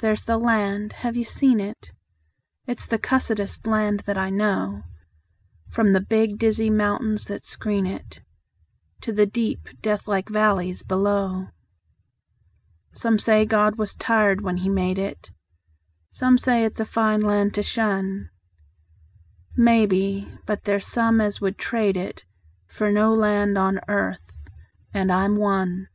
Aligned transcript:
There's 0.00 0.24
the 0.24 0.38
land. 0.38 0.92
(Have 0.92 1.14
you 1.16 1.22
seen 1.22 1.60
it?) 1.60 1.92
It's 2.66 2.84
the 2.84 2.98
cussedest 2.98 3.64
land 3.64 4.00
that 4.06 4.18
I 4.18 4.28
know, 4.28 4.82
From 5.70 5.92
the 5.92 6.00
big, 6.00 6.36
dizzy 6.36 6.68
mountains 6.68 7.26
that 7.26 7.44
screen 7.44 7.86
it 7.86 8.22
To 9.02 9.12
the 9.12 9.24
deep, 9.24 9.68
deathlike 9.80 10.28
valleys 10.28 10.82
below. 10.82 11.50
Some 12.92 13.20
say 13.20 13.44
God 13.46 13.78
was 13.78 13.94
tired 13.94 14.40
when 14.40 14.56
He 14.56 14.68
made 14.68 14.98
it; 14.98 15.30
Some 16.10 16.38
say 16.38 16.64
it's 16.64 16.80
a 16.80 16.84
fine 16.84 17.20
land 17.20 17.54
to 17.54 17.62
shun; 17.62 18.30
Maybe; 19.56 20.26
but 20.44 20.64
there's 20.64 20.88
some 20.88 21.20
as 21.20 21.40
would 21.40 21.56
trade 21.56 21.96
it 21.96 22.24
For 22.66 22.90
no 22.90 23.12
land 23.12 23.56
on 23.56 23.78
earth 23.86 24.48
and 24.92 25.12
I'm 25.12 25.36
one. 25.36 25.86